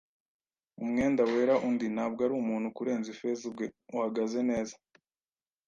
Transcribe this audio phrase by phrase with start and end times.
[0.83, 3.65] umwenda wera, undi, ntabwo ari umuntu kurenza Ifeza ubwe,
[3.95, 4.75] uhagaze neza.